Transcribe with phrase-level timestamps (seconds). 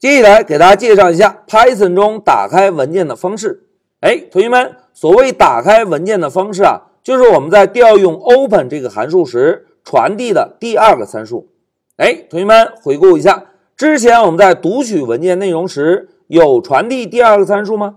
[0.00, 3.66] 接下来给大家介绍一下 Python 中打开文件的方式。
[4.00, 11.50] 哎，同学们，所谓打开文件的方式啊，就是我们在调用 open 这个函数时传递的第二个参数。
[11.98, 13.44] 哎，同学们回顾一下，
[13.76, 17.96] 之前我们在读取文件内容时有传递第二个参数吗？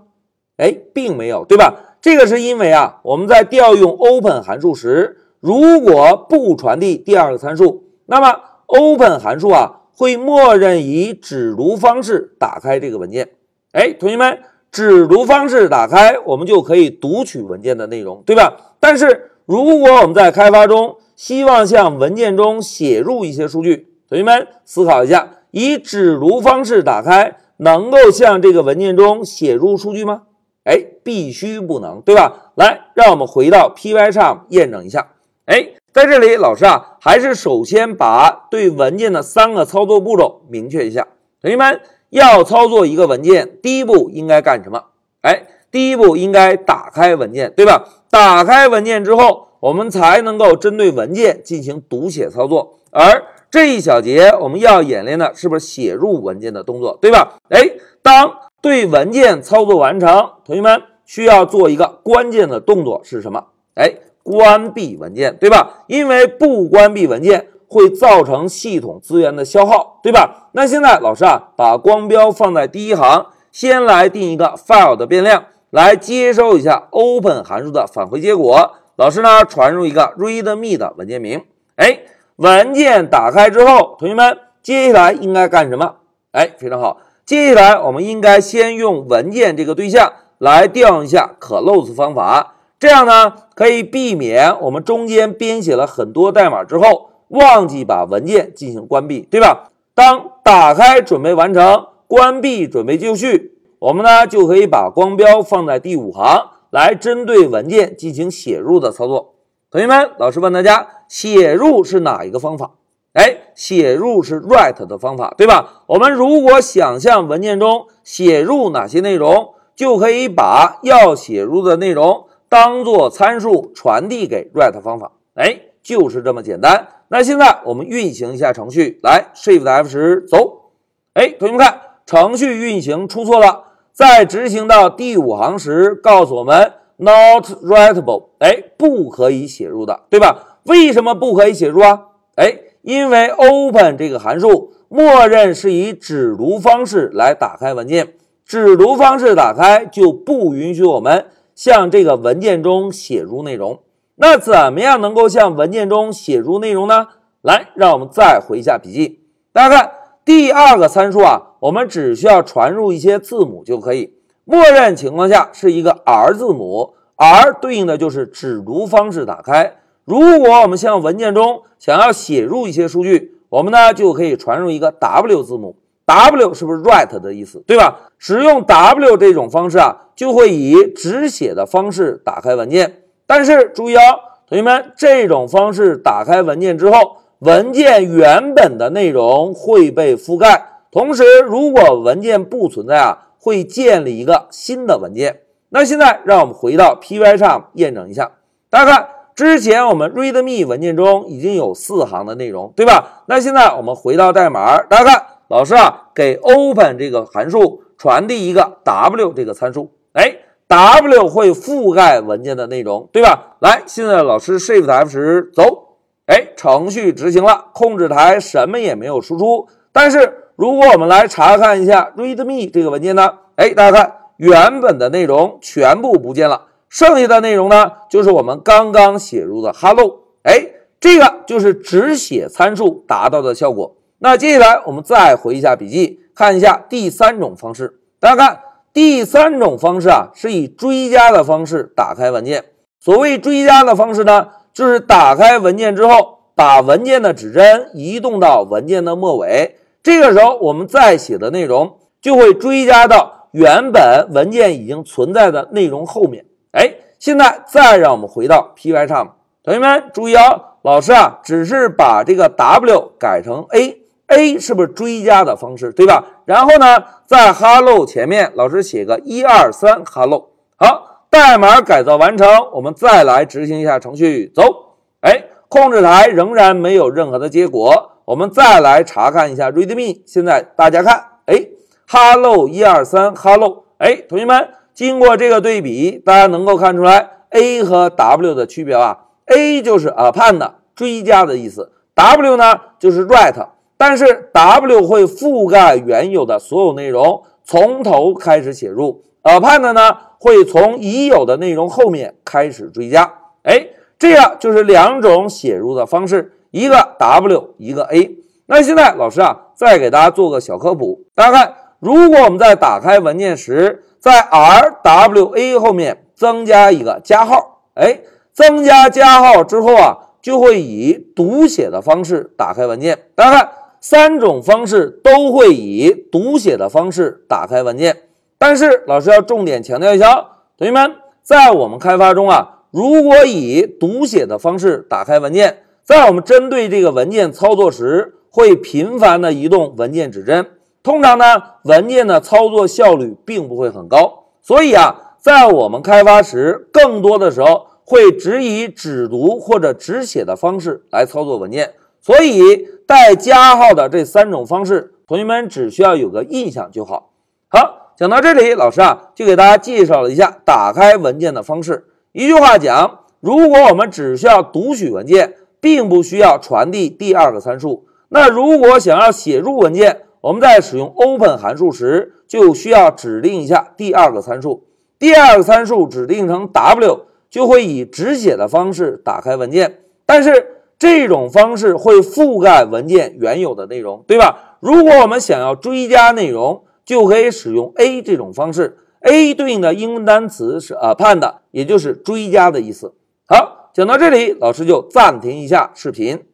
[0.58, 1.96] 哎，并没有，对吧？
[2.02, 13.30] 这个是因为啊，我们在调用 open 函数时，如果不传递第二个参数，那么 open 函数啊会默认以只读方式打开这个文件。
[13.72, 14.38] 哎，同学们。
[14.74, 18.74] 只读方式打开，我们就可以读取文件的内容，对吧？
[18.80, 30.22] 但是如果我们在开发中希望向文件中写入一些数据，同学们思考一下，以只读方式打开能够向这个文件中写入数据吗？
[30.64, 32.50] 哎，必须不能，对吧？
[32.56, 35.06] 来，让我们回到 Pycharm 验证一下。
[35.44, 41.06] 哎，在这里，老师啊，还是首先把对文件的三个操作步骤明确一下，
[41.40, 41.80] 同学们。
[42.10, 44.84] 要操作一个文件，第一步应该干什么？
[45.22, 47.88] 哎，第一步应该打开文件，对吧？
[48.08, 52.78] 打开文件之后，我们才能够针对文件进行读写操作。
[52.92, 57.36] 而这一小节我们要演练的是不是写入文件的动作，对吧？
[57.48, 57.68] 哎，
[58.00, 63.44] 当对文件操作完成，同学们需要做一个关键的动作是什么？
[63.74, 63.92] 哎，
[64.24, 65.84] 关闭文件，对吧？
[65.86, 67.50] 因为不关闭文件。
[67.66, 70.48] 会造成系统资源的消耗，对吧？
[70.52, 78.74] 那现在老师啊，把光标放在第一行，先来定一个 file 的变量，来接收一下 open 函数的返回结果。
[78.94, 81.42] 老师呢，传入一个 readme 的文件名。
[81.74, 82.02] 哎，
[82.36, 85.96] 文件打开之后，同学们接下来应该干什么？
[86.30, 92.53] 哎，非常好，接下来我们应该先用文件这个对象来调用一下 close 方法，
[92.84, 97.08] 这样呢，可以避免我们中间编写了很多代码之后。
[97.28, 99.70] 忘记把文件进行关闭，对吧？
[99.94, 109.36] 当打开准备完成，关闭准备就绪，我们呢就可以把光标放在第五行，来针对文件进行写入的操作。
[109.70, 112.72] 同学们，老师问大家，写入是哪一个方法？
[113.14, 115.82] 哎，写入是 write 的方法，对吧？
[115.86, 125.10] 我们如果想象文件中写入哪些内容，就可以把要写入的内容当做参数传递给 write 方法。
[125.34, 126.86] 哎，就是这么简单。
[127.08, 130.70] 那现在我们运行一下程序，来 Shift F 十走。
[131.14, 140.60] 哎，同学们看，程序运行出错了，在执行到第五行时，告诉我们 Not writable，哎，不可以写入的，对吧？
[140.62, 142.02] 为什么不可以写入啊？
[142.36, 148.14] 哎，因为 Open 这个函数默认是以只读方式来打开文件，
[148.46, 153.80] 只读方式打开就不允许我们向这个文件中写入内容。
[154.16, 157.08] 那怎么样能够向文件中写入内容呢？
[157.42, 159.20] 来，让我们再回一下笔记。
[159.52, 159.92] 大家看
[160.24, 164.14] 第二个参数啊，我们只需要传入一些字母就可以。
[164.44, 169.76] 默认情况下是一个 R 字母，R 对应的就是只读方式打开。
[170.04, 175.76] 如果我们向文件中想要写入一些数据，我们呢就可以传入一个 W 字母。
[176.06, 178.00] W 是不是 write 的意思，对吧？
[178.18, 183.02] 使用 W 这种方式啊，就会以只写的方式打开文件。
[183.26, 184.00] 但是注意哦，
[184.46, 190.82] 同学们，这种方式打开文件之后，文件原本的内容会被覆盖。
[190.90, 195.40] 同时，如果文件不存在啊，会建立一个新的文件。
[195.70, 198.30] 那现在让我们回到 PY 上验证一下。
[198.70, 203.24] 大家看，之前我们 README 文件中已经有四行的内容，对吧？
[203.26, 210.38] 那现在我们回到代码，大家看，老师啊，给 Open 这个函数传递一个 W 这个参数，哎。
[210.66, 213.56] W 会覆盖文件的内容，对吧？
[213.60, 219.68] 来，现在老师 Shift F 十走，哎，程序执行了，控制台什么也没有输出。
[219.92, 223.30] 但是如果我们来查看一下 README 这个文件呢？
[223.56, 230.20] 哎，大家看，原本的内容全部不见了，剩下的内容呢，就是我们刚刚写入的 Hello。
[230.44, 233.94] 哎，这个就是只写参数达到的效果。
[234.18, 238.60] 那接下来我们再回一下笔记，看一下第三种方式，大家看。
[238.92, 242.64] 第三种方式啊，是以追加的方式打开文件。
[243.00, 256.44] 所谓追加的方式呢，就是打开文件之后，把文件的指针移动到文件的末尾，这个时候我们再写的内容就会追加到原本文件已经存在的内容后面。
[256.70, 259.30] 哎，现在再让我们回到 Pycharm，
[259.64, 264.03] 同学们注意哦，老师啊，只是把这个 W 改成 A。
[264.28, 266.24] A 是不是追加的方式，对吧？
[266.44, 270.50] 然后呢，在 Hello 前面，老师写个一二三 Hello。
[270.76, 274.96] 好，代码改造完成，我们再来执行一下程序，走。
[275.20, 280.22] 哎，控制台仍然没有任何的结果，我们再来查看一下 README。
[280.26, 281.66] 现在大家看，哎
[282.08, 283.84] ，hello 一二三 hello。
[283.98, 293.66] 哎，同学们，经过这个对比，大家能够看出来 a 和 w 的区别吧？a 就是 append 追加的意思，w 呢就是 write，
[294.06, 303.32] 但是 w 会覆盖原有的所有内容，从头开始写入；append 呢会从已有的内容后面开始追加。
[303.62, 303.86] 哎，
[304.18, 308.30] 这样就是两种写入的方式，一个 w，一个 a。
[308.66, 311.22] 那现在老师啊，再给大家做个小科普。
[311.34, 318.20] 大家看，如果我们在打开文件时，在 R W A 后面增加一个加号，哎，
[318.52, 323.18] 增加加号之后啊，就会以读写的方式打开文件。
[323.34, 323.70] 大家看，
[324.06, 328.14] 三种方式都会以读写的方式打开文件。
[328.58, 330.46] 但是老师要重点强调一下，
[330.76, 331.12] 同学们，
[331.42, 340.66] 在我们开发中啊，如果以读写的方式打开文件，在我们针对这个文件操作时，会频繁的移动文件指针，
[341.02, 344.50] 通常呢，文件的操作效率并不会很高。
[344.60, 351.94] 所以啊，在我们开发时，更多的时候会只以只读或者只写的方式来操作文件。
[352.24, 357.32] 所以带加号的这三种方式，同学们只需要有个印象就好。
[357.68, 362.06] 好，讲到这里，老师啊就给大家介绍了一下打开文件的方式。
[362.32, 368.06] 一句话讲，如果我们只需要读取文件，并不需要传递第二个参数。
[368.30, 374.86] 那如果想要写入文件，我们在使用 open 函数时，就需要指定一下第二个参数。
[375.18, 379.98] 第二个参数指定成 w，就会以只写的方式打开文件。
[380.24, 380.73] 但是
[381.04, 384.78] 这种方式会覆盖文件原有的内容，对吧？
[384.80, 388.96] 如果我们想要追加内容，就可以使用 a 这种方式。
[389.20, 393.12] a 对应的英文单词是 append，也就是追加的意思。
[393.46, 396.46] 好，讲到这里，老师就暂停一下视频。